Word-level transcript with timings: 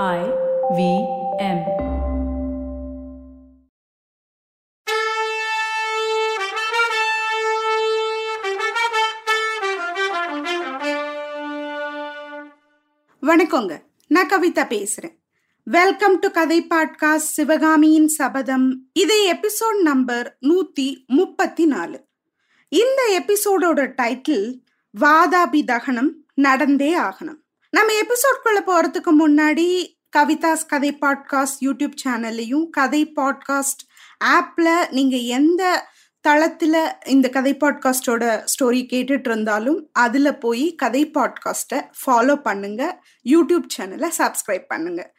I 0.00 0.20
V 0.76 0.82
M. 1.38 1.58
வணக்கங்க. 13.26 13.80
நான் 14.08 14.28
கவிதா 14.28 14.64
பேசுறேன். 14.64 15.16
வெல்கம் 15.64 16.18
டு 16.18 16.30
கதை 16.30 16.66
பாட்காஸ்ட் 16.70 17.30
சிவகாமியின் 17.36 18.08
சபதம் 18.08 18.90
இது 18.92 19.32
எபிசோட் 19.32 19.82
நம்பர் 19.82 20.36
நூத்தி 20.40 21.06
முப்பத்தி 21.06 21.66
நாலு. 21.66 22.06
இந்த 22.68 23.22
எபிசோடோட 23.22 23.92
டைட்டில் 24.02 24.60
வாதாபி 25.00 25.64
தகனம் 25.64 26.12
நடந்தே 26.34 26.98
ஆகணும். 26.98 27.40
நம்ம 27.72 27.92
எபிசோட்குள்ள 27.92 28.60
போறதுக்கு 28.66 29.10
முன்னாடி 29.20 29.66
கவிதாஸ் 30.16 30.66
கதை 30.68 30.98
பாட்காஸ்ட் 31.00 31.60
யூடியூப் 31.60 31.94
சேனல்லையும் 32.04 32.70
கதை 32.70 33.12
பாட்காஸ்ட் 33.16 33.82
ஆப்ல 34.24 34.90
நீங்க 34.90 35.16
எந்த 35.16 35.86
தளத்துல 36.28 36.92
இந்த 37.06 37.28
கதை 37.28 37.54
பாட்காஸ்டோட 37.54 38.24
ஸ்டோரி 38.52 38.82
கேட்டுட்டு 38.92 39.28
இருந்தாலும் 39.28 39.88
அதுல 39.92 40.36
போய் 40.36 40.74
கதை 40.74 41.10
பாட்காஸ்ட்டை 41.10 41.80
ஃபாலோ 42.00 42.34
பண்ணுங்க. 42.34 43.04
யூடியூப் 43.24 43.66
சேனலை 43.78 44.10
சப்ஸ்கிரைப் 44.18 44.66
பண்ணுங்க. 44.68 45.12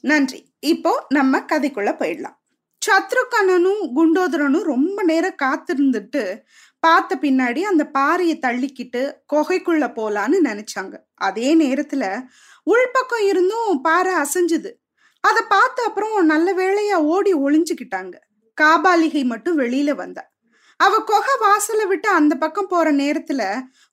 நன்றி. 0.00 0.54
இப்போ 0.60 1.06
நம்ம 1.08 1.38
கதைக்குள்ள 1.38 1.92
போயிடலாம். 2.00 2.38
சத்ருகனனும் 2.82 3.82
குண்டோதரனும் 3.96 4.62
ரொம்ப 4.62 5.02
நேரம் 5.02 5.40
காத்திருந்துட்டு 5.42 6.38
பார்த்த 6.82 7.16
பின்னாடி 7.20 7.60
அந்த 7.62 7.84
பாறையை 7.86 8.36
தள்ளிக்கிட்டு 8.38 9.00
குகைக்குள்ள 9.32 9.84
போலான்னு 9.96 10.38
நினைச்சாங்க. 10.44 10.94
அதே 11.14 11.48
நேரத்துல 11.56 12.04
உள்பக்கம் 12.70 13.24
இருந்தும் 13.24 13.80
பாறை 13.80 14.12
அசைஞ்சுது. 14.14 14.70
அதை 15.20 15.42
பார்த்த 15.48 15.84
அப்புறம் 15.86 16.24
நல்ல 16.24 16.48
வேளையா 16.54 16.98
ஓடி 17.14 17.32
ஒளிஞ்சுக்கிட்டாங்க. 17.34 18.14
காபாலிகை 18.60 19.24
மட்டும் 19.24 19.58
வெளியில 19.58 19.94
வந்தா. 19.94 20.24
அவ 20.76 20.98
குகை 20.98 21.34
வாசலை 21.40 21.86
விட்டு 21.86 22.08
அந்த 22.08 22.34
பக்கம் 22.34 22.66
போற 22.66 22.92
நேரத்துல 22.92 23.42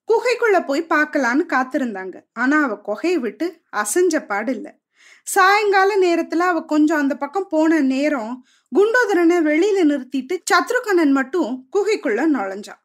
குகைக்குள்ள 0.10 0.66
போய் 0.66 0.90
பார்க்கலான்னு 0.90 1.46
காத்திருந்தாங்க. 1.54 2.16
ஆனா 2.34 2.58
அவ 2.64 2.78
குகையை 2.88 3.20
விட்டு 3.20 3.48
அசைஞ்ச 3.76 4.26
பாடு 4.26 4.52
இல்லை. 4.56 4.74
சாயங்கால 5.24 5.98
நேரத்துல 5.98 6.46
அவ 6.52 6.62
கொஞ்சம் 6.62 6.98
அந்த 6.98 7.16
பக்கம் 7.16 7.48
போன 7.50 7.80
நேரம் 7.80 8.46
குண்டோதரனை 8.72 9.40
வெளியில 9.50 9.80
நிறுத்திட்டு 9.84 10.38
சத்ருகனன் 10.52 11.12
மட்டும் 11.12 11.68
குகைக்குள்ள 11.78 12.22
நுழைஞ்சான் 12.36 12.84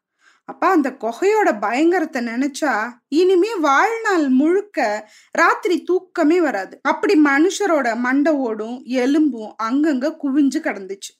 அப்ப 0.49 0.67
அந்த 0.67 0.89
குகையோட 0.99 1.59
பயங்கரத்தை 1.59 2.21
நினைச்சா 2.25 2.73
இனிமே 3.07 3.55
வாழ்நாள் 3.55 4.29
முழுக்க 4.29 5.09
ராத்திரி 5.31 5.83
தூக்கமே 5.83 6.41
வராது. 6.41 6.79
அப்படி 6.81 7.15
மனுஷரோட 7.23 7.95
மண்டை 7.97 8.33
ஓடும் 8.33 8.81
எலும்பும் 8.83 9.55
அங்கங்க 9.63 10.15
குவிஞ்சு 10.23 10.59
கிடந்துச்சு. 10.59 11.11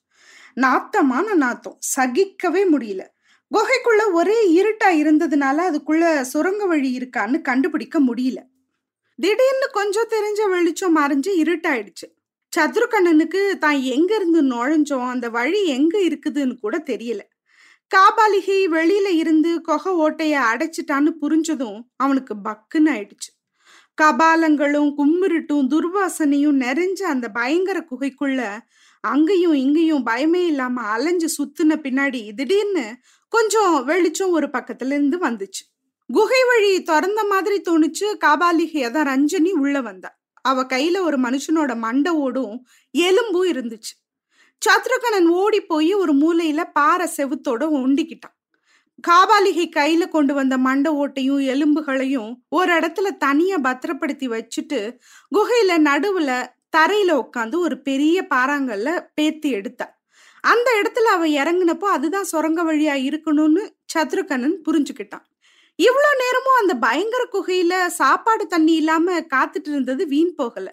நாத்தமான 0.61 1.33
நாத்தம் 1.33 1.77
சகிக்கவே 1.97 2.63
முடியல. 2.71 3.03
குகைக்குள்ள 3.51 4.11
ஒரே 4.11 4.37
இருட்டா 4.51 4.89
இருந்ததுனால 5.01 5.57
அதுக்குள்ள 5.69 6.21
சுரங்க 6.21 6.65
வழி 6.65 6.89
இருக்கான்னு 6.97 7.41
கண்டுபிடிக்க 7.41 7.99
முடியல. 7.99 8.39
திடீர்னு 9.19 9.67
கொஞ்சம் 9.71 10.09
தெரிஞ்ச 10.09 10.41
வெளிச்சம் 10.49 10.97
மறைஞ்சு 10.97 11.31
இருட்டாயிடுச்சு. 11.43 12.07
சத்ருகண்ணனுக்கு 12.53 13.41
தான் 13.57 13.79
எங்க 13.95 14.11
இருந்து 14.15 14.41
நுழைஞ்சோம் 14.43 15.07
அந்த 15.09 15.27
வழி 15.29 15.61
எங்க 15.67 15.95
இருக்குதுன்னு 15.99 16.55
கூட 16.59 16.75
தெரியல. 16.87 17.21
காபாலிகை 17.91 18.59
வெளியில 18.69 19.07
இருந்து 19.13 19.51
கொகை 19.61 19.91
ஓட்டைய 20.05 20.35
அடைச்சிட்டான்னு 20.51 21.11
புரிஞ்சதும் 21.21 21.79
அவனுக்கு 21.97 22.35
பக்குன்னு 22.43 22.91
ஆயிடுச்சு. 22.95 23.29
கபாலங்களும் 23.97 24.91
கும்மிருட்டும் 24.97 25.67
துர்வாசனையும் 25.73 26.57
நிறைஞ்ச 26.65 27.01
அந்த 27.05 27.27
பயங்கர 27.29 27.77
குகைக்குள்ள 27.91 28.41
அங்கேயும் 29.03 29.53
இங்கேயும் 29.55 30.05
பயமே 30.07 30.41
இல்லாம 30.47 30.83
அலைஞ்சு 30.95 31.29
சுத்துன 31.37 31.77
பின்னாடி 31.83 32.21
திடீர்னு 32.35 32.85
கொஞ்சம் 33.33 33.73
வெளிச்சம் 33.85 34.31
ஒரு 34.31 34.47
பக்கத்துல 34.47 34.93
இருந்து 34.97 35.17
வந்துச்சு. 35.17 35.63
குகை 36.09 36.41
வழி 36.47 36.83
திறந்த 36.83 37.23
மாதிரி 37.23 37.61
தோணுச்சு. 37.61 38.07
காபாலிகை 38.25 38.91
தான் 38.91 39.07
ரஞ்சனி 39.07 39.51
உள்ள 39.51 39.81
வந்தா. 39.81 40.09
அவ 40.41 40.63
கையில 40.63 40.97
ஒரு 40.99 41.17
மனுஷனோட 41.19 41.71
மண்டவோடும் 41.85 42.55
எலும்பும் 42.91 43.47
இருந்துச்சு. 43.51 43.93
சத்ருகணன் 44.61 45.27
ஓடி 45.27 45.61
போய் 45.61 45.93
ஒரு 45.93 46.13
மூலையில 46.13 46.63
பாறை 46.73 47.07
செவுத்தோட 47.17 47.63
ஒண்டிக்கிட்டான். 47.79 48.35
காபாலிகை 49.07 49.65
கையில 49.75 50.07
கொண்டு 50.07 50.33
வந்த 50.33 50.57
மண்டை 50.57 50.91
ஓட்டையும் 50.93 51.41
எலும்புகளையும் 51.45 52.31
ஒரு 52.49 52.71
இடத்துல 52.79 53.17
தனியா 53.17 53.57
பத்திரப்படுத்தி 53.57 54.27
வச்சுட்டு 54.27 54.79
குகையில 55.35 55.71
நடுவுல 55.89 56.31
தரையில 56.77 57.11
உட்காந்து 57.23 57.57
ஒரு 57.57 57.81
பெரிய 57.81 58.27
பாறாங்கல்ல 58.33 58.89
பேத்தி 59.13 59.49
எடுத்தா. 59.49 59.87
அந்த 60.43 60.69
இடத்துல 60.81 61.07
அவ 61.15 61.27
இறங்குனப்போ 61.27 61.87
அதுதான் 61.97 62.29
சுரங்க 62.31 62.63
வழியா 62.63 62.95
இருக்கணும்னு 63.07 63.63
சத்ருகணன் 63.93 64.57
புரிஞ்சுக்கிட்டான். 64.65 65.25
இவ்வளோ 65.79 66.09
நேரமும் 66.19 66.59
அந்த 66.61 66.73
பயங்கர 66.77 67.23
குகையில 67.33 67.73
சாப்பாடு 67.93 68.47
தண்ணி 68.47 68.73
இல்லாம 68.73 69.19
காத்துட்டு 69.33 69.69
இருந்தது 69.69 70.07
வீண் 70.07 70.33
போகல. 70.35 70.67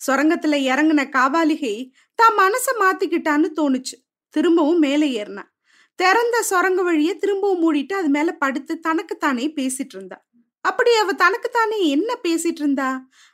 சுரங்கத்துல 0.00 0.56
இறங்குன 0.70 1.02
காபாலிகை 1.08 1.74
தான் 2.18 2.34
மனச 2.38 2.66
மாத்திக்கிட்டான்னு 2.80 3.48
தோணுச்சு. 3.56 3.96
திரும்பவும் 4.34 4.78
மேலே 4.78 5.08
ஏறினா. 5.20 5.44
திறந்த 5.98 6.36
சுரங்க 6.42 6.82
வழிய 6.82 7.10
திரும்பவும் 7.14 7.62
மூடிட்டு 7.62 7.94
அது 7.94 8.08
மேல 8.08 8.30
படுத்து 8.34 8.80
தனக்குத்தானே 8.80 9.52
பேசிட்டு 9.56 9.94
இருந்தா. 9.94 10.18
அப்படி 10.64 10.90
அவ 10.94 11.12
தனக்குத்தானே 11.14 11.78
என்ன 11.88 12.10
பேசிட்டு 12.22 12.62
இருந்தா? 12.62 12.88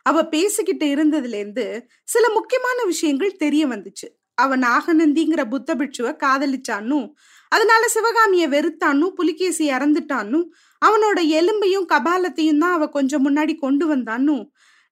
அவ 0.06 0.24
பேசிக்கிட்டு 0.26 0.86
இருந்ததுல 0.86 1.38
இருந்து 1.42 1.66
சில 2.04 2.24
முக்கியமான 2.34 2.78
விஷயங்கள் 2.84 3.36
தெரிய 3.36 3.66
வந்துச்சு. 3.66 4.08
அவ 4.38 4.56
நாகநந்திங்கிற 4.58 5.42
புத்த 5.48 5.70
பிட்சுவ 5.76 6.08
காதலிச்சானும் 6.24 7.08
அதனால 7.52 7.88
சிவகாமிய 7.88 8.48
வெறுத்தானும் 8.48 9.14
புலிகேசி 9.14 9.70
இறந்துட்டானும் 9.70 10.46
அவனோட 10.82 11.18
எலும்பையும் 11.40 11.86
கபாலத்தையும் 11.92 12.58
தான் 12.58 12.72
அவ 12.72 12.88
கொஞ்சம் 12.88 13.24
முன்னாடி 13.26 13.58
கொண்டு 13.58 13.94
வந்தானும். 13.94 14.44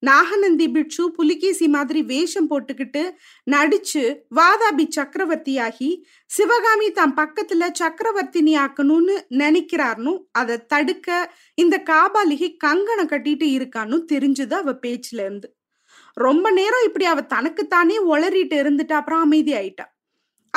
நாகநந்தி 0.03 0.69
பிட்சு 0.69 1.11
புலிகேசி 1.11 1.69
மாதிரி 1.69 2.03
வேஷம் 2.03 2.51
போட்டுக்கிட்டு 2.51 3.03
நடிச்சு 3.47 4.03
வாதாபி 4.37 4.89
சக்கரவர்த்தியாகி 4.97 6.03
சிவகாமி 6.27 6.91
தான் 6.91 7.15
பக்கத்துல 7.17 7.67
சக்கரவர்த்தினி 7.79 8.55
ஆக்கணும்னு 8.59 9.17
நினைக்கிறார்னு 9.39 10.19
அதை 10.33 10.57
தடுக்க 10.67 11.31
இந்த 11.55 11.83
காபாலிகை 11.91 12.57
கங்கணம் 12.57 13.09
கட்டிட்டு 13.09 13.43
இருக்கான்னு 13.43 13.99
தெரிஞ்சுது 14.13 14.55
அவ 14.55 14.79
பேச்சுல 14.83 15.21
இருந்து 15.21 15.51
ரொம்ப 16.17 16.51
நேரம் 16.51 16.87
இப்படி 16.87 17.05
அவ 17.05 17.21
தனக்குத்தானே 17.21 17.99
ஒளறிட்டு 18.07 18.57
இருந்துட்டு 18.59 18.93
அப்புறம் 18.93 19.21
அமைதி 19.21 19.53
ஆயிட்டா 19.53 19.87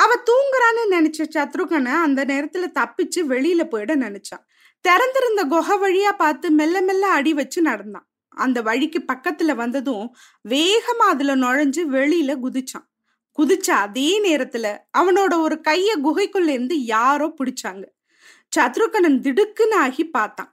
அவ 0.02 0.12
தூங்குறான்னு 0.28 0.84
நினைச்ச 0.94 1.26
சத்ருகனை 1.34 1.92
அந்த 2.02 2.24
நேரத்துல 2.24 2.68
தப்பிச்சு 2.78 3.20
வெளியில 3.28 3.62
போயிட 3.72 3.92
நினைச்சான். 3.96 4.44
திறந்திருந்த 4.84 5.42
குகை 5.44 5.76
வழியா 5.78 6.12
பார்த்து 6.16 6.50
மெல்ல 6.50 6.80
மெல்ல 6.80 7.04
அடி 7.08 7.32
வச்சு 7.34 7.62
நடந்தான். 7.62 8.06
அந்த 8.28 8.62
வழிக்கு 8.62 9.00
பக்கத்துல 9.12 9.54
வந்ததும் 9.54 10.06
வேகமா 10.48 11.06
அதுல 11.12 11.36
நுழைஞ்சு 11.36 11.82
வெளியில 11.90 12.36
குதிச்சான். 12.44 12.86
குதிச்ச 13.38 13.70
அதே 13.70 14.10
நேரத்துல 14.22 14.66
அவனோட 14.98 15.34
ஒரு 15.40 15.60
கைய 15.68 15.90
குகைக்குள்ள 16.04 16.48
இருந்து 16.48 16.84
யாரோ 16.84 17.26
பிடிச்சாங்க. 17.38 17.84
சத்ருகனன் 18.56 19.20
திடுக்குன்னு 19.26 19.74
ஆகி 19.74 20.04
பார்த்தான். 20.08 20.50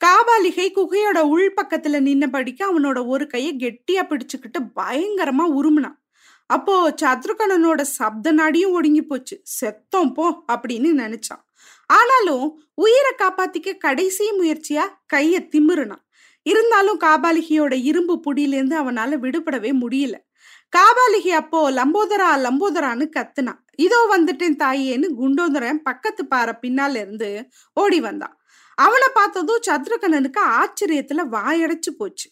காபாலிகை 0.00 0.68
குகையோட 0.70 1.18
உள் 1.24 1.54
பக்கத்துல 1.54 1.98
நின்னபடிக்கு 2.06 2.62
அவனோட 2.64 3.06
ஒரு 3.06 3.28
கைய 3.34 3.50
கெட்டியா 3.58 4.02
பிடிச்சுக்கிட்டு 4.02 4.58
பயங்கரமா 4.76 5.46
உருமுனான். 5.58 5.98
அப்போ 6.46 6.94
சத்ருகணனோட 7.02 7.80
சப்த 7.80 8.32
நாடியும் 8.32 8.70
ஒடுங்கி 8.70 9.02
போச்சு. 9.02 9.42
செத்தோம் 9.60 10.12
போ 10.14 10.44
அப்படின்னு 10.52 10.90
நினைச்சான். 11.02 11.42
ஆனாலும் 11.90 12.46
உயிரை 12.74 13.12
காப்பாத்திக்க 13.18 13.76
கடைசி 13.76 14.24
முயற்சியா 14.30 14.84
கைய 15.14 15.34
திமிருனான். 15.52 16.02
இருந்தாலும் 16.42 17.00
காபாலிகையோட 17.00 17.74
இரும்பு 17.82 18.14
புடியிலேருந்து 18.26 18.76
அவனால 18.82 19.18
விடுபடவே 19.18 19.72
முடியல. 19.82 20.16
காபாலிகி 20.72 21.28
அப்போ 21.28 21.70
லம்போதரா 21.70 22.30
லம்போதரான்னு 22.46 23.06
கத்துனான். 23.16 23.60
இதோ 23.76 23.98
வந்துட்டேன் 24.12 24.56
தாயேன்னு 24.62 25.08
குண்டோதரன் 25.20 25.80
பக்கத்து 25.82 26.26
பாறை 26.26 26.54
பின்னால 26.62 26.94
இருந்து 26.96 27.50
ஓடி 27.72 28.00
வந்தான். 28.00 28.36
அவனை 28.78 29.08
பார்த்ததும் 29.14 29.64
சத்ருகணனுக்கு 29.66 30.40
ஆச்சரியத்துல 30.58 31.22
வாயடைச்சு 31.30 31.90
போச்சு. 31.98 32.28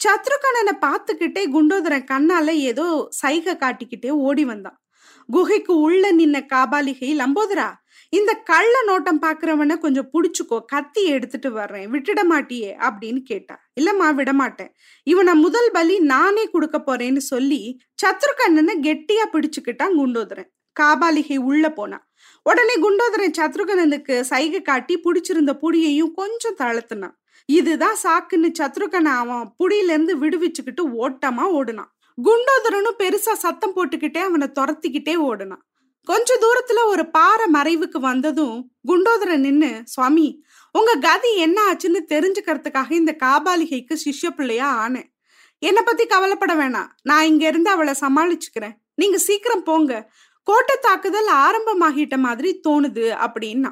சத்ருகனனை 0.00 0.72
பார்த்துக்கிட்டே 0.84 1.42
குண்டோதரன் 1.54 2.06
கண்ணால 2.10 2.50
ஏதோ 2.70 2.86
சைகை 3.22 3.54
காட்டிக்கிட்டே 3.54 4.10
ஓடி 4.28 4.44
வந்தான். 4.44 4.78
குகைக்கு 5.28 5.74
உள்ள 5.86 6.04
நின்ன 6.12 6.36
காபாலிகை 6.52 7.10
லம்போதரா 7.20 7.68
இந்த 8.12 8.32
கள்ள 8.50 8.74
நோட்டம் 8.88 9.20
பாக்குறவன 9.24 9.76
கொஞ்சம் 9.78 10.08
புடிச்சுக்கோ 10.12 10.58
கத்தி 10.72 11.02
எடுத்துட்டு 11.06 11.50
வர்றேன் 11.52 11.86
விட்டுட 11.92 12.20
மாட்டியே 12.32 12.70
அப்படின்னு 12.86 13.20
கேட்டா. 13.30 13.56
இல்லம்மா 13.80 14.08
விட 14.14 14.32
மாட்டேன் 14.32 14.72
இவனை 15.06 15.34
முதல் 15.44 15.70
பலி 15.70 15.96
நானே 16.14 16.44
கொடுக்க 16.50 16.78
போறேன்னு 16.88 17.22
சொல்லி 17.32 17.60
சத்ருகண்ணனை 18.02 18.76
கெட்டியா 18.88 19.26
பிடிச்சுக்கிட்டான் 19.34 19.96
குண்டோதரன். 20.00 20.50
காபாலிகை 20.76 21.38
உள்ள 21.50 21.64
போனா. 21.70 21.98
உடனே 22.46 22.74
குண்டோதரன் 22.86 23.38
சத்ருகனனுக்கு 23.40 24.16
சைகை 24.32 24.62
காட்டி 24.62 24.96
பிடிச்சிருந்த 25.06 25.52
புடியையும் 25.62 26.14
கொஞ்சம் 26.20 26.58
தளர்த்துனான் 26.62 27.16
இதுதான் 27.46 27.96
சாக்குன்னு 28.02 28.52
சத்ருகனை 28.58 29.12
அவன் 29.14 29.54
புடியிலேருந்து 29.58 30.12
விடுவிச்சுக்கிட்டு 30.20 30.82
ஓட்டமா 30.98 31.44
ஓடுனான். 31.58 31.90
குண்டோதரனும் 32.24 32.98
பெருசா 32.98 33.32
சத்தம் 33.32 33.74
போட்டுக்கிட்டே 33.76 34.18
அவனை 34.18 34.50
துரத்திக்கிட்டே 34.60 35.14
ஓடுனான். 35.30 35.64
கொஞ்ச 36.04 36.38
தூரத்துல 36.38 36.84
ஒரு 36.84 37.10
பாறை 37.10 37.46
மறைவுக்கு 37.52 37.98
வந்ததும் 37.98 38.70
குண்டோதரன் 38.88 39.40
நின்னு 39.40 39.82
சுவாமி 39.84 40.44
உங்க 40.72 40.94
கதி 40.94 41.36
என்ன 41.36 41.72
ஆச்சுன்னு 41.72 42.00
தெரிஞ்சுக்கிறதுக்காக 42.08 42.90
இந்த 42.90 43.16
காபாலிகைக்கு 43.22 43.96
சிஷ்ய 44.04 44.30
பிள்ளையா 44.30 44.88
ஆனேன். 44.88 45.08
என்னை 45.58 45.82
பத்தி 45.82 46.06
கவலைப்பட 46.06 46.54
வேணாம். 46.54 46.88
நான் 47.02 47.24
இங்க 47.24 47.46
இருந்து 47.46 47.70
அவளை 47.70 47.94
சமாளிச்சுக்கிறேன். 48.00 48.76
நீங்க 48.94 49.18
சீக்கிரம் 49.18 49.62
போங்க. 49.62 50.12
கோட்டை 50.42 50.76
தாக்குதல் 50.80 51.28
ஆரம்பமாகிட்ட 51.28 52.18
மாதிரி 52.18 52.60
தோணுது 52.68 53.06
அப்படின்னா 53.26 53.70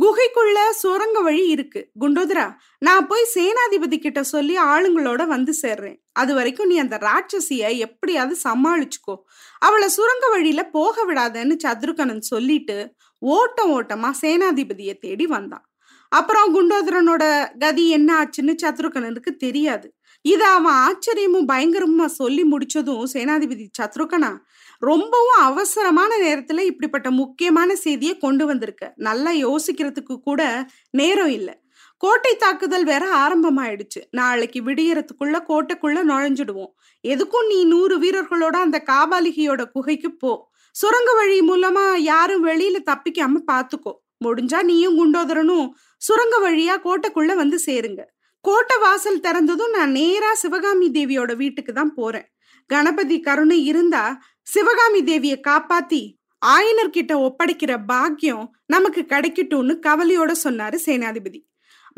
குகைக்குள்ள 0.00 0.58
சுரங்க 0.70 1.20
வழி 1.20 1.46
இருக்கு. 1.46 1.90
குண்டோதரா 2.00 2.54
நான் 2.78 3.06
போய் 3.06 3.30
சேனாதிபதி 3.34 3.98
கிட்ட 3.98 4.22
சொல்லி 4.22 4.58
ஆளுங்களோட 4.58 5.26
வந்து 5.26 5.54
சேர்றேன். 5.62 5.96
அது 6.12 6.34
வரைக்கும் 6.34 6.66
நீ 6.66 6.78
அந்த 6.78 6.96
ராட்சசிய 6.96 7.76
எப்படியாவது 7.76 8.36
சமாளிச்சுக்கோ. 8.44 9.14
அவளை 9.58 9.88
சுரங்க 9.88 10.28
வழியில 10.30 10.64
போக 10.68 11.06
விடாதன்னு 11.06 11.56
சத்ருகனன் 11.64 12.18
சொல்லிட்டு 12.18 12.94
ஓட்டம் 13.18 13.70
ஓட்டமா 13.70 14.10
சேனாதிபதியை 14.22 14.98
தேடி 14.98 15.26
வந்தான். 15.26 15.64
அப்புறம் 16.08 16.54
குண்டோதரனோட 16.54 17.46
கதி 17.58 17.88
என்ன 17.88 18.22
ஆச்சுன்னு 18.22 18.54
சத்ருகனனுக்கு 18.62 19.36
தெரியாது. 19.36 19.94
இதை 20.22 20.46
அவன் 20.46 20.72
ஆச்சரியமும் 20.72 21.50
பயங்கரமா 21.52 22.04
சொல்லி 22.04 22.42
முடிச்சதும் 22.42 23.04
சேனாதிபதி 23.12 23.66
சத்ருகனா 23.82 24.36
ரொம்பவும் 24.78 25.38
அவசரமான 25.38 26.16
நேரத்துல 26.16 26.58
இப்படிப்பட்ட 26.60 27.10
முக்கியமான 27.10 27.76
செய்தியை 27.76 28.18
கொண்டு 28.18 28.46
வந்திருக்க. 28.46 28.92
நல்லா 28.96 29.30
யோசிக்கிறதுக்கு 29.30 30.18
கூட 30.18 30.66
நேரம் 30.90 31.28
இல்லை. 31.28 31.54
கோட்டை 31.96 32.36
தாக்குதல் 32.36 32.84
வேற 32.84 33.04
ஆரம்பமாயிடுச்சு. 33.16 34.00
நாளைக்கு 34.10 34.62
விடியறதுக்குள்ள 34.62 35.38
கோட்டைக்குள்ள 35.48 36.00
நுழைஞ்சிடுவோம். 36.08 36.72
எதுக்கும் 37.08 37.46
நீ 37.48 37.64
நூறு 37.64 37.98
வீரர்களோட 37.98 38.56
அந்த 38.56 38.82
காபாலிகையோட 38.86 39.64
குகைக்கு 39.64 40.16
போ. 40.16 40.50
சுரங்க 40.70 41.14
வழி 41.14 41.40
மூலமா 41.40 41.96
யாரும் 41.96 42.46
வெளியில 42.46 42.76
தப்பிக்காம 42.90 43.34
பாத்துக்கோ. 43.46 43.92
முடிஞ்சா 44.24 44.62
நீயும் 44.62 44.98
குண்டோதரனும் 44.98 45.66
சுரங்க 46.02 46.34
வழியா 46.44 46.74
கோட்டைக்குள்ள 46.84 47.34
வந்து 47.34 47.58
சேருங்க. 47.66 48.02
கோட்டை 48.40 48.76
வாசல் 48.78 49.20
திறந்ததும் 49.20 49.74
நான் 49.76 49.90
நேரா 49.90 50.34
சிவகாமி 50.34 50.88
தேவியோட 50.90 51.36
வீட்டுக்கு 51.36 51.72
தான் 51.72 51.94
போறேன். 51.94 52.26
கணபதி 52.70 53.20
கருணை 53.20 53.64
இருந்தா 53.64 54.04
சிவகாமி 54.42 55.00
தேவியை 55.02 55.38
காப்பாத்தி 55.48 56.02
ஆயனர்கிட்ட 56.42 57.12
ஒப்படைக்கிற 57.26 57.72
பாக்கியம் 57.86 58.44
நமக்கு 58.66 59.02
கிடைக்கட்டும்னு 59.12 59.74
கவலையோட 59.86 60.32
சொன்னாரு 60.44 60.78
சேனாதிபதி. 60.86 61.40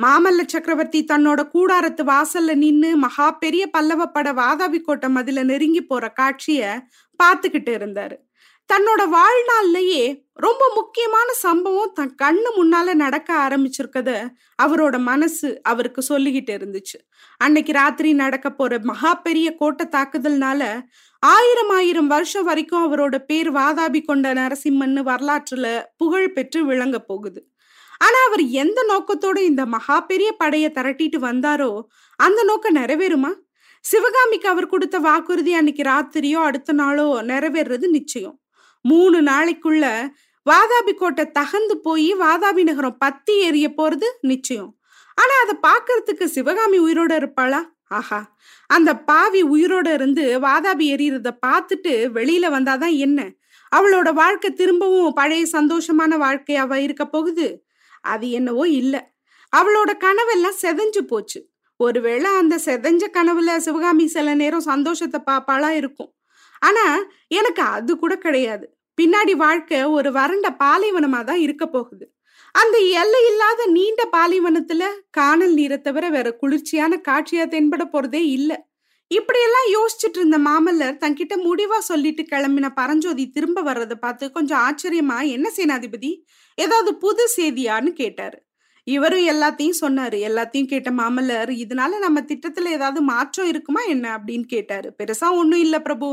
மாமல்ல 0.03 0.41
சக்கரவர்த்தி 0.47 1.01
தன்னோட 1.05 1.41
கூடாரத்து 1.55 2.03
வாசல்ல 2.05 2.55
நின்னு 2.55 2.97
மகா 2.97 3.31
பெரிய 3.31 3.67
பல்லவ 3.67 4.07
பட 4.07 4.33
வாதாபி 4.33 4.81
கோட்டை 4.81 5.09
மதில 5.15 5.43
நெருங்கி 5.45 5.83
போற 5.83 6.13
காட்சிய 6.21 6.79
பாத்துக்கிட்டு 7.21 7.73
இருந்தாரு. 7.79 8.17
தன்னோட 8.71 9.03
வாழ்நாள்லயே 9.15 10.03
ரொம்ப 10.37 10.63
முக்கியமான 10.75 11.29
சம்பவம் 11.33 11.93
தன் 11.95 12.13
கண்ணு 12.23 12.51
முன்னால 12.57 12.95
நடக்க 12.95 13.31
ஆரம்பிச்சிருக்கத 13.47 14.11
அவரோட 14.63 14.99
மனசு 15.01 15.49
அவருக்கு 15.63 16.03
சொல்லிக்கிட்டு 16.09 16.53
இருந்துச்சு. 16.59 16.99
அன்னைக்கு 17.41 17.73
ராத்திரி 17.73 18.13
நடக்க 18.13 18.49
போற 18.51 18.79
மகா 18.83 19.15
பெரிய 19.15 19.49
கோட்டை 19.55 19.87
தாக்குதல்னால 19.91 20.63
ஆயிரம் 21.23 21.71
ஆயிரம் 21.71 22.07
வருஷம் 22.07 22.45
வரைக்கும் 22.45 22.85
அவரோட 22.87 23.19
பேர் 23.27 23.51
வாதாபி 23.53 24.03
கொண்ட 24.05 24.35
நரசிம்மன்னு 24.35 25.03
வரலாற்றுல 25.11 25.67
புகழ் 25.97 26.33
பெற்று 26.33 26.65
விளங்க 26.65 26.99
போகுது. 27.01 27.41
ஆனா 27.99 28.19
அவர் 28.29 28.45
எந்த 28.63 28.81
நோக்கத்தோட 28.93 29.39
இந்த 29.51 29.67
மகா 29.67 30.01
பெரிய 30.01 30.33
படையை 30.33 30.71
திரட்டிட்டு 30.75 31.19
வந்தாரோ 31.21 31.71
அந்த 32.21 32.43
நோக்கம் 32.45 32.77
நிறைவேறுமா? 32.77 33.33
சிவகாமிக்கு 33.85 34.49
அவர் 34.49 34.67
கொடுத்த 34.67 34.99
வாக்குறுதி 34.99 35.53
அன்னைக்கு 35.55 35.83
ராத்திரியோ 35.83 36.41
அடுத்த 36.49 36.73
நாளோ 36.73 37.09
நிறைவேறது 37.23 37.89
நிச்சயம். 37.91 38.37
மூணு 38.81 39.23
நாளைக்குள்ள 39.23 40.09
வாதாபி 40.51 40.95
கோட்டை 40.95 41.31
தகந்து 41.39 41.75
போய் 41.83 42.15
வாதாபி 42.15 42.63
நகரம் 42.63 42.99
பத்தி 42.99 43.41
எரிய 43.41 43.73
போறது 43.77 44.09
நிச்சயம். 44.21 44.79
ஆனா 45.15 45.35
அதை 45.43 45.57
பாக்குறதுக்கு 45.63 46.25
சிவகாமி 46.25 46.79
உயிரோட 46.81 47.13
இருப்பாளா? 47.13 47.61
ஆஹா. 47.89 48.37
அந்த 48.67 48.97
பாவி 48.97 49.45
உயிரோட 49.45 49.93
இருந்து 49.93 50.41
வாதாபி 50.41 50.87
எரியறத 50.95 51.39
பார்த்துட்டு 51.47 51.93
வெளியில 52.15 52.51
வந்தாதான் 52.51 52.97
என்ன? 52.97 53.33
அவளோட 53.77 54.13
வாழ்க்கை 54.13 54.53
திரும்பவும் 54.53 55.13
பழைய 55.13 55.47
சந்தோஷமான 55.53 56.17
வாழ்க்கையாவ 56.17 56.75
இருக்க 56.75 57.07
போகுது? 57.07 57.65
அது 58.01 58.31
என்னவோ 58.31 58.69
இல்ல. 58.69 59.15
அவளோட 59.57 59.91
கனவெல்லாம் 59.99 60.61
செதஞ்சு 60.63 60.99
போச்சு. 60.99 61.49
ஒருவேளை 61.77 62.31
அந்த 62.31 62.59
செதஞ்ச 62.65 63.07
கனவுல 63.13 63.57
சிவகாமி 63.57 64.07
சில 64.07 64.35
நேரம் 64.35 64.61
சந்தோஷத்தை 64.61 65.21
பாப்பாளா 65.27 65.69
இருக்கும். 65.69 66.15
ஆனா 66.63 66.85
எனக்கு 67.31 67.63
அது 67.63 67.99
கூட 67.99 68.17
கிடையாது. 68.17 68.67
பின்னாடி 68.99 69.37
வாழ்க்கை 69.37 69.85
ஒரு 69.85 70.13
வறண்ட 70.13 70.49
பாலைவனமா 70.61 71.25
தான் 71.25 71.41
இருக்க 71.41 71.67
போகுது. 71.67 72.07
அந்த 72.55 72.79
எல்லை 73.03 73.21
இல்லாத 73.31 73.67
நீண்ட 73.73 74.03
பாலைவனத்துல 74.13 74.83
காணல் 75.11 75.55
நீரை 75.55 75.81
தவிர 75.81 76.09
வேற 76.09 76.29
குளிர்ச்சியான 76.37 77.01
காட்சியா 77.09 77.45
தென்பட 77.49 77.85
போறதே 77.93 78.23
இல்ல. 78.37 78.51
இப்படியெல்லாம் 79.11 79.69
யோசிச்சுட்டு 79.75 80.19
இருந்த 80.19 80.39
மாமல்லர் 80.39 81.01
தன்கிட்ட 81.01 81.35
முடிவா 81.45 81.79
சொல்லிட்டு 81.83 82.23
கிளம்பின 82.31 82.69
பரஞ்சோதி 82.75 83.31
திரும்ப 83.31 83.63
வர்றதை 83.63 83.97
பார்த்து 84.01 84.33
கொஞ்சம் 84.33 84.63
ஆச்சரியமா 84.67 85.19
என்ன 85.29 85.53
சேனாதிபதி? 85.57 86.11
ஏதாவது 86.59 86.97
புது 86.97 87.27
செய்தியான்னு 87.37 87.93
கேட்டாரு. 87.93 88.39
இவரும் 88.89 89.27
எல்லாத்தையும் 89.29 89.79
சொன்னாரு. 89.81 90.19
எல்லாத்தையும் 90.29 90.67
கேட்ட 90.67 90.91
மாமல்லர் 90.91 91.51
இதனால 91.59 91.99
நம்ம 91.99 92.21
திட்டத்துல 92.21 92.69
ஏதாவது 92.69 93.01
மாற்றம் 93.03 93.49
இருக்குமா 93.49 93.83
என்ன? 93.89 94.07
அப்படின்னு 94.17 94.47
கேட்டாரு. 94.47 94.89
பெருசா 94.99 95.29
ஒன்றும் 95.33 95.61
இல்லை 95.61 95.81
பிரபு. 95.81 96.09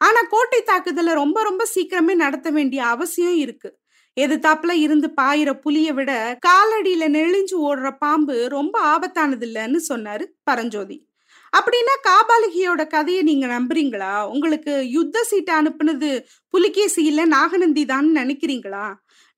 ஆனா 0.00 0.20
கோட்டை 0.28 0.62
தாக்குதல 0.62 1.14
ரொம்ப 1.14 1.42
ரொம்ப 1.42 1.66
சீக்கிரமே 1.74 2.14
நடத்த 2.14 2.50
வேண்டிய 2.50 2.86
அவசியம் 2.86 3.36
இருக்கு. 3.36 3.70
எதிர்த்தாப்புல 4.16 4.72
இருந்து 4.78 5.08
பாயிர 5.10 5.50
புலிய 5.56 5.88
விட 5.92 6.12
காலடியில 6.46 7.04
நெளிஞ்சு 7.08 7.56
ஓடுற 7.60 7.90
பாம்பு 7.98 8.48
ரொம்ப 8.48 8.76
ஆபத்தானது 8.92 9.46
இல்லைன்னு 9.46 9.80
சொன்னாரு 9.88 10.24
பரஞ்சோதி. 10.44 10.98
அப்படின்னா 11.52 11.94
காபாலிகியோட 12.08 12.82
கதையை 12.86 13.22
நீங்க 13.22 13.46
நம்புறீங்களா? 13.46 14.12
உங்களுக்கு 14.28 14.72
யுத்த 14.90 15.22
சீட்டை 15.22 15.54
அனுப்புனது 15.54 16.10
புலிகேசி 16.54 17.02
இல்ல 17.04 17.24
நாகநந்தி 17.26 17.84
தான் 17.84 18.08
நினைக்கிறீங்களா? 18.16 18.86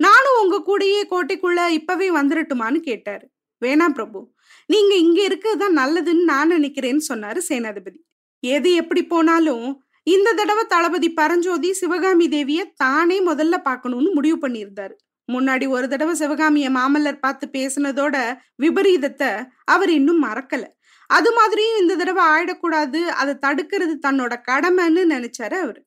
நானும் 0.00 0.38
உங்க 0.43 0.56
கூடயே 0.69 1.00
கோட்டைக்குள்ள 1.11 1.61
இப்பவே 1.69 2.08
வந்துடட்டுமான்னு 2.11 2.79
கேட்டாரு. 2.88 3.26
வேணாம் 3.62 3.94
பிரபு 3.94 4.20
நீங்க 4.67 4.94
இங்க 4.94 5.20
இருக்கிறதுதான் 5.29 5.79
நல்லதுன்னு 5.81 6.25
நான் 6.25 6.52
நினைக்கிறேன்னு 6.52 7.02
சொன்னாரு 7.08 7.41
சேனாதிபதி. 7.49 7.99
எது 8.43 8.70
எப்படி 8.75 9.02
போனாலும் 9.05 9.67
இந்த 10.06 10.29
தடவை 10.32 10.64
தளபதி 10.69 11.08
பரஞ்சோதி 11.12 11.70
சிவகாமி 11.73 12.26
தேவிய 12.28 12.61
தானே 12.76 13.19
முதல்ல 13.26 13.57
பார்க்கணும்னு 13.62 14.11
முடிவு 14.12 14.49
பண்ணியிருந்தாரு. 14.49 14.95
முன்னாடி 15.33 15.66
ஒரு 15.69 15.88
தடவை 15.88 16.14
சிவகாமிய 16.14 16.71
மாமல்லர் 16.71 17.21
பார்த்து 17.21 17.47
பேசினதோட 17.52 18.16
விபரீதத்தை 18.62 19.30
அவர் 19.64 19.90
இன்னும் 19.90 20.25
மறக்கல. 20.25 20.64
அது 21.11 21.30
மாதிரியும் 21.35 21.80
இந்த 21.80 21.95
தடவை 21.97 22.25
ஆயிடக்கூடாது 22.35 23.00
அதை 23.21 23.35
தடுக்கிறது 23.47 23.95
தன்னோட 24.07 24.35
கடமைன்னு 24.49 25.04
நினைச்சாரு 25.14 25.57
அவரு. 25.64 25.80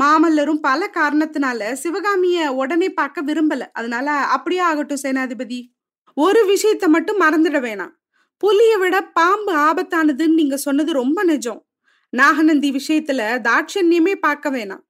மாமல்லரும் 0.00 0.58
பல 0.60 0.90
காரணத்தினால 0.94 1.72
சிவகாமிய 1.72 2.52
உடனே 2.52 2.88
பார்க்க 2.88 3.22
விரும்பல. 3.22 3.66
அதனால 3.72 4.10
அப்படியே 4.10 4.60
ஆகட்டும் 4.60 4.98
சேனாதிபதி. 5.02 5.68
ஒரு 6.14 6.54
விஷயத்த 6.54 6.86
மட்டும் 6.86 7.20
மறந்துட 7.20 7.58
வேணாம். 7.58 7.90
புலிய 8.36 8.78
விட 8.78 9.02
பாம்பு 9.02 9.56
ஆபத்தானதுன்னு 9.56 10.34
நீங்க 10.34 10.56
சொன்னது 10.56 10.92
ரொம்ப 10.92 11.24
நிஜம். 11.24 11.66
நாகநந்தி 12.10 12.72
விஷயத்துல 12.72 13.48
தாட்சண்யமே 13.48 14.14
பார்க்க 14.14 14.50
வேணாம். 14.50 14.86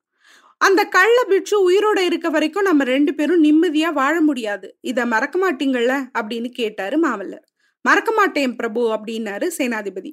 அந்த 0.59 0.85
கள்ள 0.85 1.25
பிட்சு 1.25 1.71
உயிரோட 1.71 1.99
இருக்க 1.99 2.29
வரைக்கும் 2.29 2.63
நம்ம 2.63 2.85
ரெண்டு 2.85 3.15
பேரும் 3.15 3.45
நிம்மதியா 3.45 3.93
வாழ 3.93 4.21
முடியாது. 4.21 4.79
இத 4.81 5.07
மறக்க 5.07 5.39
மாட்டீங்கள்ல? 5.39 6.07
அப்படின்னு 6.19 6.49
கேட்டாரு 6.49 7.01
மாமல்லர். 7.01 7.58
மறக்க 7.85 8.13
மாட்டேன் 8.13 8.57
பிரபு 8.57 8.83
அப்படின்னாரு 8.95 9.47
சேனாதிபதி. 9.59 10.11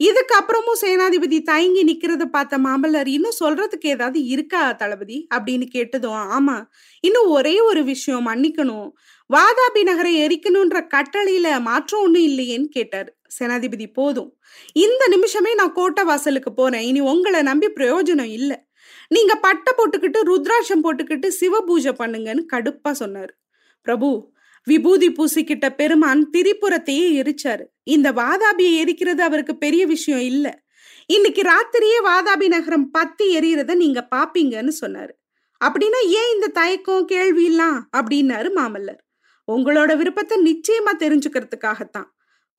இதுக்கப்புறமும் 0.00 0.80
சேனாதிபதி 0.80 1.42
தயங்கி 1.42 1.82
நிக்கிறத 1.84 2.24
பார்த்த 2.24 2.58
மாமல்லர் 2.58 3.06
இன்னும் 3.06 3.38
சொல்றதுக்கு 3.40 3.86
ஏதாவது 3.86 4.24
இருக்கா 4.24 4.72
தளபதி? 4.72 5.26
அப்படின்னு 5.34 5.66
கேட்டதும் 5.66 6.18
ஆமா 6.36 6.56
இன்னும் 7.00 7.28
ஒரே 7.28 7.60
ஒரு 7.60 7.84
விஷயம் 7.84 8.26
மன்னிக்கணும். 8.26 8.88
வாதாபி 9.30 9.82
நகரை 9.82 10.12
எரிக்கணும்ன்ற 10.26 10.78
கட்டளையில 10.94 11.60
மாற்றம் 11.60 12.02
ஒண்ணும் 12.02 12.22
இல்லையேன்னு 12.22 12.68
கேட்டார். 12.68 13.10
சேனாதிபதி 13.38 13.86
போதும். 13.92 14.30
இந்த 14.72 15.08
நிமிஷமே 15.08 15.54
நான் 15.54 15.72
கோட்டை 15.72 16.04
வாசலுக்கு 16.04 16.52
போறேன். 16.52 16.80
இனி 16.80 17.00
உங்களை 17.00 17.42
நம்பி 17.42 17.66
பிரயோஜனம் 17.66 18.32
இல்லை. 18.38 18.58
நீங்க 19.08 19.34
பட்டை 19.34 19.72
போட்டுக்கிட்டு 19.78 20.20
ருத்ராட்சம் 20.30 20.84
போட்டுக்கிட்டு 20.84 21.28
சிவ 21.28 21.60
பூஜை 21.60 21.92
பண்ணுங்கன்னு 21.98 22.44
கடுப்பா 22.52 22.90
சொன்னாரு. 23.00 23.32
பிரபு 23.86 24.31
விபூதி 24.64 25.12
பூசிக்கிட்ட 25.12 25.68
பெருமான் 25.68 26.30
திரிபுரத்தையே 26.32 27.12
எரிச்சாரு. 27.20 27.64
இந்த 27.82 28.12
வாதாபியை 28.12 28.78
எரிக்கிறது 28.82 29.20
அவருக்கு 29.20 29.56
பெரிய 29.56 29.86
விஷயம் 29.86 30.20
இல்ல. 30.20 30.62
இன்னைக்கு 31.06 31.42
ராத்திரியே 31.42 32.06
வாதாபி 32.06 32.48
நகரம் 32.48 32.90
பத்தி 32.90 33.38
எரியறத 33.38 33.74
நீங்க 33.74 34.08
பாப்பீங்கன்னு 34.14 34.72
சொன்னாரு. 34.80 35.10
அப்படின்னா 35.64 36.00
ஏன் 36.04 36.32
இந்த 36.34 36.46
தயக்கம் 36.46 37.04
கேள்வி 37.04 37.44
எல்லாம்? 37.44 37.88
அப்படின்னாரு 37.96 38.50
மாமல்லர். 38.56 38.98
உங்களோட 39.52 39.96
விருப்பத்தை 39.96 40.38
நிச்சயமா 40.44 40.90
தெரிஞ்சுக்கிறதுக்காகத்தான். 40.98 42.08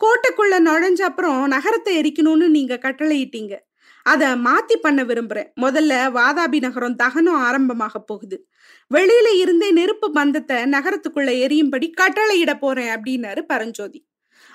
கோட்டைக்குள்ள 0.03 0.59
நுழைஞ்ச 0.59 1.01
அப்புறம் 1.01 1.47
நகரத்தை 1.47 1.99
எரிக்கணும்னு 2.01 2.47
நீங்க 2.47 2.79
கட்டளையிட்டீங்க. 2.81 3.53
அதை 4.03 4.27
மாத்தி 4.27 4.75
பண்ண 4.81 5.03
விரும்புறேன். 5.03 5.49
முதல்ல 5.61 5.93
வாதாபி 6.17 6.59
நகரம் 6.59 6.95
தகனம் 6.95 7.41
ஆரம்பமாக 7.41 7.99
போகுது. 7.99 8.47
வெளியில 8.93 9.35
இருந்தே 9.35 9.71
நெருப்பு 9.71 10.11
பந்தத்தை 10.11 10.57
நகரத்துக்குள்ள 10.57 11.31
எரியும்படி 11.43 11.91
கட்டளையிட 12.01 12.59
போறேன் 12.59 13.01
அப்படின்னாரு 13.01 13.41
பரஞ்சோதி. 13.41 14.05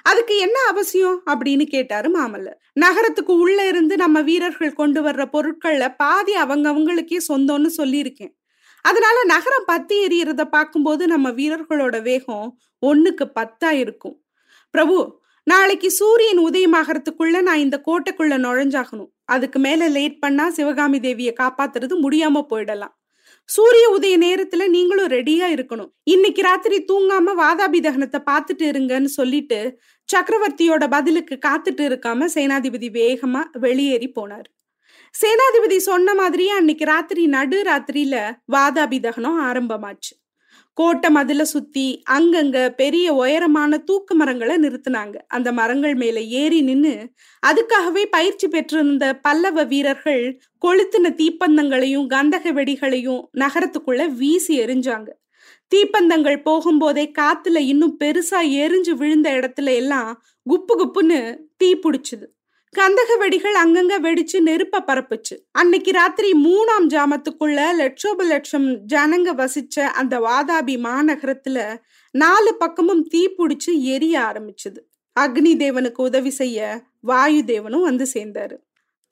அதுக்கு 0.02 0.37
என்ன 0.37 0.59
அவசியம் 0.69 1.23
அப்படின்னு 1.26 1.64
கேட்டாரு 1.64 2.21
மாமல்லர். 2.21 2.59
நகரத்துக்கு 2.73 3.37
உள்ள 3.37 3.67
இருந்து 3.67 3.97
நம்ம 3.97 4.21
வீரர்கள் 4.23 4.73
கொண்டு 4.73 5.02
வர்ற 5.02 5.25
பொருட்கள்ல 5.33 5.95
பாதி 5.97 6.35
அவங்க 6.35 6.73
அவங்களுக்கே 6.73 7.19
சொந்தம்னு 7.28 7.71
சொல்லியிருக்கேன். 7.76 8.37
அதனால 8.83 9.25
நகரம் 9.25 9.64
பத்தி 9.67 10.07
எரியறத 10.07 10.45
பார்க்கும்போது 10.45 11.07
நம்ம 11.07 11.31
வீரர்களோட 11.31 12.02
வேகம் 12.02 12.59
ஒன்னுக்கு 12.87 13.25
பத்தா 13.40 13.71
இருக்கும். 13.71 14.25
பிரபு 14.71 15.17
நாளைக்கு 15.50 15.88
சூரியன் 15.90 16.40
உதயமாகறதுக்குள்ள 16.49 17.37
நான் 17.40 17.62
இந்த 17.64 17.76
கோட்டைக்குள்ள 17.87 18.35
நுழைஞ்சாகணும். 18.45 19.11
அதுக்கு 19.25 19.59
மேல 19.67 19.88
லேட் 19.97 20.17
பண்ணா 20.21 20.47
சிவகாமி 20.50 20.99
தேவியை 20.99 21.33
காப்பாத்துறது 21.43 21.95
முடியாம 22.05 22.43
போயிடலாம். 22.50 22.95
சூரிய 23.49 23.85
உதய 23.97 24.14
நேரத்துல 24.25 24.62
நீங்களும் 24.69 25.11
ரெடியா 25.14 25.47
இருக்கணும். 25.55 25.90
இன்னைக்கு 26.14 26.43
ராத்திரி 26.43 26.78
தூங்காம 26.93 27.35
வாதாபி 27.43 27.81
தகனத்தை 27.87 28.21
பார்த்துட்டு 28.31 28.67
இருங்கன்னு 28.73 29.11
சொல்லிட்டு 29.19 29.61
சக்கரவர்த்தியோட 30.09 30.85
பதிலுக்கு 30.90 31.38
காத்துட்டு 31.47 31.85
இருக்காம 31.88 32.28
சேனாதிபதி 32.35 32.90
வேகமா 33.00 33.43
வெளியேறி 33.67 34.11
போனார். 34.21 34.49
சேனாதிபதி 35.14 35.76
சொன்ன 35.90 36.14
மாதிரியே 36.14 36.55
அன்னைக்கு 36.61 36.85
ராத்திரி 36.85 37.26
நடு 37.26 37.61
ராத்திரியில 37.62 38.17
வாதாபி 38.52 39.00
தகனம் 39.00 39.40
ஆரம்பமாச்சு. 39.49 40.14
கோட்டை 40.78 41.08
மதில 41.14 41.42
சுத்தி 41.42 41.87
அங்கங்க 42.11 42.68
பெரிய 42.68 43.06
உயரமான 43.14 43.78
தூக்கு 43.78 44.14
மரங்களை 44.14 44.56
நிறுத்தினாங்க. 44.56 45.14
அந்த 45.28 45.49
மரங்கள் 45.52 45.94
மேல 45.94 46.20
ஏறி 46.40 46.61
நின்னு 46.61 46.94
அதுக்காகவே 47.42 48.02
பயிற்சி 48.11 48.49
பெற்றிருந்த 48.49 49.04
பல்லவ 49.23 49.64
வீரர்கள் 49.64 50.25
கொளுத்தின 50.66 51.11
தீப்பந்தங்களையும் 51.14 52.06
கந்தக 52.14 52.52
வெடிகளையும் 52.52 53.23
நகரத்துக்குள்ள 53.38 54.06
வீசி 54.16 54.61
எரிஞ்சாங்க 54.61 55.08
தீப்பந்தங்கள் 55.75 56.38
போகும்போதே 56.44 57.04
காத்துல 57.18 57.58
இன்னும் 57.73 57.97
பெருசா 58.04 58.38
எரிஞ்சு 58.61 58.92
விழுந்த 58.94 59.30
இடத்துல 59.30 59.75
எல்லாம் 59.75 60.12
குப்பு 60.47 60.73
குப்புன்னு 60.78 61.18
தீ 61.56 61.68
பிடிச்சுது. 61.75 62.26
கந்தக 62.75 63.10
வெடிகள் 63.18 63.54
அங்கங்க 63.54 63.94
வெடிச்சு 64.00 64.38
நெருப்ப 64.40 64.80
பரப்புச்சு. 64.88 65.34
அன்னைக்கு 65.52 65.90
ராத்திரி 65.90 66.30
மூணாம் 66.32 66.87
ஜாமத்துக்குள்ள 66.88 67.60
லட்சோப 67.76 68.25
லட்சம் 68.25 68.66
ஜனங்க 68.87 69.32
வசிச்ச 69.34 69.76
அந்த 70.00 70.14
வாதாபி 70.20 70.75
மாநகரத்துல 70.78 71.58
நாலு 72.14 72.54
பக்கமும் 72.54 73.02
தீ 73.02 73.22
பிடிச்சு 73.38 73.72
எரிய 73.94 74.14
ஆரம்பிச்சது. 74.20 74.80
அக்னி 75.16 75.52
தேவனுக்கு 75.56 76.00
உதவி 76.02 76.30
செய்ய 76.30 76.58
வாயு 77.00 77.42
தேவனும் 77.46 77.80
வந்து 77.80 78.06
சேர்ந்தாரு. 78.14 78.56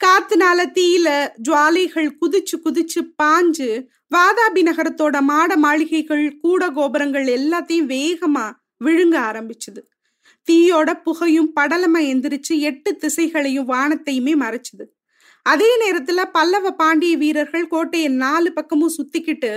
காத்துனால 0.01 0.61
தீயில 0.79 1.09
ஜுவாலைகள் 1.49 2.11
குதிச்சு 2.21 2.57
குதிச்சு 2.65 3.01
பாஞ்சு 3.23 3.71
வாதாபி 4.15 4.63
நகரத்தோட 4.63 5.21
மாட 5.21 5.57
மாளிகைகள் 5.57 6.39
கூட 6.43 6.71
கோபுரங்கள் 6.71 7.27
எல்லாத்தையும் 7.39 7.91
வேகமா 7.97 8.47
விழுங்க 8.85 9.17
ஆரம்பிச்சுது. 9.31 9.81
தீயோட 10.51 10.91
புகையும் 11.03 11.51
படலமா 11.61 12.01
எந்திரிச்சு 12.13 12.55
எட்டு 12.59 12.99
திசைகளையும் 13.01 13.71
வானத்தையுமே 13.71 14.35
மறைச்சுது. 14.37 14.85
அதே 15.47 15.71
நேரத்துல 15.83 16.25
பல்லவ 16.33 16.71
பாண்டிய 16.73 17.17
வீரர்கள் 17.17 17.67
கோட்டையை 17.67 18.09
நாலு 18.09 18.53
பக்கமும் 18.53 18.95
சுத்திக்கிட்டு 18.99 19.53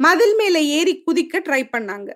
மதில் 0.00 0.34
மேல 0.34 0.60
ஏறி 0.60 1.02
குதிக்க 1.06 1.40
ட்ரை 1.40 1.62
பண்ணாங்க. 1.76 2.10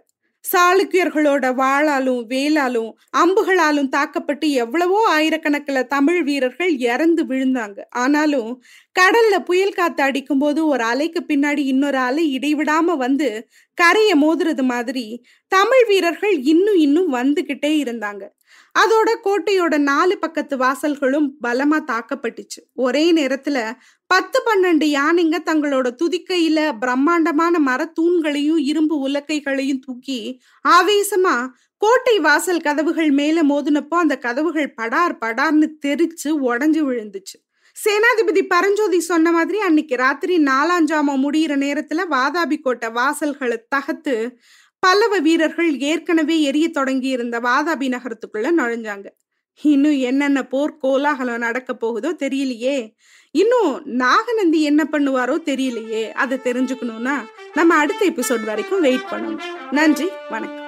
சாளுக்கியர்களோட 0.45 1.47
வாளாலும் 1.55 2.21
வேலாலும் 2.29 2.91
அம்புகளாலும் 3.17 3.89
தாக்கப்பட்டு 3.89 4.51
எவ்வளவோ 4.51 5.01
ஆயிரக்கணக்கில் 5.19 5.87
தமிழ் 5.87 6.23
வீரர்கள் 6.23 6.73
இறந்து 6.77 7.25
விழுந்தாங்க. 7.25 7.79
ஆனாலும் 7.91 8.51
கடல்ல 8.99 9.45
புயல் 9.45 9.75
காத்து 9.75 10.03
அடிக்கும் 10.03 10.39
போது 10.39 10.67
ஒரு 10.67 10.85
அலைக்கு 10.85 11.21
பின்னாடி 11.29 11.59
இன்னொரு 11.59 11.99
அலை 11.99 12.39
இடைவிடாம 12.39 12.97
வந்து 12.97 13.49
கரையை 13.75 14.15
மோதுறது 14.23 14.63
மாதிரி 14.63 15.23
தமிழ் 15.49 15.85
வீரர்கள் 15.87 16.37
இன்னும் 16.43 16.77
இன்னும் 16.77 17.13
வந்துகிட்டே 17.15 17.71
இருந்தாங்க. 17.83 18.23
அதோட 18.79 19.11
கோட்டையோட 19.25 19.79
நாலு 19.79 20.19
பக்கத்து 20.19 20.57
வாசல்களும் 20.57 21.29
பலமா 21.43 21.79
தாக்கப்பட்டுச்சு. 21.85 22.61
ஒரே 22.75 23.13
நேரத்துல 23.13 23.73
பத்து 24.07 24.39
பன்னெண்டு 24.47 24.87
யானைங்க 24.99 25.39
தங்களோட 25.51 25.89
துதிக்கையில 26.03 26.79
பிரம்மாண்டமான 26.79 27.59
மர 27.59 27.93
தூண்களையும் 28.01 28.63
இரும்பு 28.71 29.09
உலக்கைகளையும் 29.09 29.83
தூக்கி 29.87 30.21
ஆவேசமா 30.69 31.49
கோட்டை 31.77 32.21
வாசல் 32.21 32.61
கதவுகள் 32.61 33.11
மேல 33.11 33.43
மோதினப்போ 33.43 33.99
அந்த 34.05 34.17
கதவுகள் 34.19 34.75
படார் 34.75 35.19
படார்னு 35.19 35.69
தெரிச்சு 35.87 36.31
உடஞ்சு 36.49 36.83
விழுந்துச்சு. 36.89 37.37
சேனாதிபதி 37.85 38.43
பரஞ்சோதி 38.43 39.01
சொன்ன 39.01 39.33
மாதிரி 39.33 39.59
அன்னைக்கு 39.61 39.97
ராத்திரி 39.97 40.37
நாலாஞ்சாம 40.43 41.15
முடியிற 41.25 41.53
நேரத்துல 41.65 42.01
வாதாபி 42.11 42.57
கோட்டை 42.61 42.89
வாசல்களை 42.89 43.59
தகத்து 43.69 44.39
பல்லவ 44.79 45.19
வீரர்கள் 45.19 45.79
ஏற்கனவே 45.79 46.41
எரிய 46.41 46.69
தொடங்கி 46.69 47.09
இருந்த 47.09 47.41
வாதாபி 47.41 47.89
நகரத்துக்குள்ள 47.95 48.49
நுழைஞ்சாங்க. 48.57 49.07
இன்னும் 49.63 49.99
என்னென்ன 49.99 50.47
போர் 50.47 50.77
கோலாகலம் 50.77 51.39
நடக்க 51.39 51.75
போகுதோ 51.75 52.17
தெரியலையே. 52.19 52.95
இன்னும் 53.31 53.83
நாகநந்தி 53.85 54.63
என்ன 54.63 54.87
பண்ணுவாரோ 54.93 55.37
தெரியலையே. 55.51 56.11
அதை 56.11 56.39
தெரிஞ்சுக்கணும்னா 56.39 57.17
நம்ம 57.55 57.75
அடுத்த 57.75 58.07
எபிசோட் 58.07 58.45
வரைக்கும் 58.45 58.81
வெயிட் 58.81 59.11
பண்ணணும். 59.11 59.45
நன்றி 59.71 60.09
வணக்கம். 60.31 60.68